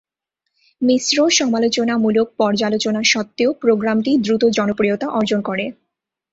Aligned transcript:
মিশ্র 0.81 1.17
সমালোচনামূলক 1.31 2.27
পর্যালোচনা 2.37 3.01
সত্ত্বেও 3.03 3.49
প্রোগ্রামটি 3.61 4.11
দ্রুত 4.17 4.43
জনপ্রিয়তা 4.57 5.07
অর্জন 5.09 5.39
করে। 5.41 5.65